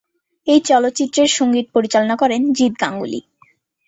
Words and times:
এই 0.47 0.59
চলচ্চিত্রের 0.61 1.29
সংগীত 1.29 1.67
পরিচালনা 1.73 2.15
করেন 2.15 2.41
জিৎ 2.53 2.73
গাঙ্গুলী। 2.81 3.19